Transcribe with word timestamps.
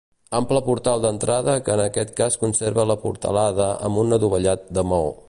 Ample 0.37 0.61
portal 0.67 1.03
d'entrada 1.03 1.55
que 1.67 1.75
en 1.75 1.83
aquest 1.83 2.13
cas 2.21 2.39
conserva 2.45 2.89
la 2.93 2.99
portalada 3.07 3.69
amb 3.91 4.05
un 4.07 4.17
adovellat 4.19 4.69
de 4.79 4.89
maó. 4.95 5.15